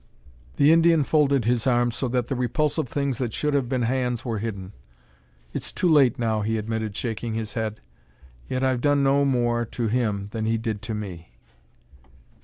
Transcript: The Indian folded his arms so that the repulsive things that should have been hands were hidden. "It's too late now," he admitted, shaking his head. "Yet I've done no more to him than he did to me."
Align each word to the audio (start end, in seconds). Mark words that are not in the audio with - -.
The 0.55 0.71
Indian 0.71 1.03
folded 1.03 1.45
his 1.45 1.67
arms 1.67 1.95
so 1.95 2.07
that 2.07 2.27
the 2.27 2.33
repulsive 2.35 2.89
things 2.89 3.19
that 3.19 3.33
should 3.35 3.53
have 3.53 3.69
been 3.69 3.83
hands 3.83 4.25
were 4.25 4.39
hidden. 4.39 4.73
"It's 5.53 5.71
too 5.71 5.87
late 5.87 6.17
now," 6.17 6.41
he 6.41 6.57
admitted, 6.57 6.95
shaking 6.97 7.35
his 7.35 7.53
head. 7.53 7.81
"Yet 8.47 8.63
I've 8.63 8.81
done 8.81 9.03
no 9.03 9.25
more 9.25 9.63
to 9.63 9.89
him 9.89 10.25
than 10.31 10.45
he 10.45 10.57
did 10.57 10.81
to 10.81 10.95
me." 10.95 11.33